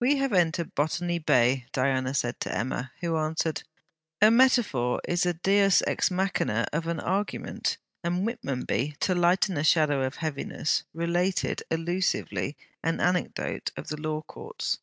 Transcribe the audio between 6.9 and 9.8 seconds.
argument'; and Whitmonby, to lighten a